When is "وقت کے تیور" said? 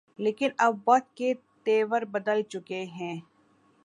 0.87-2.01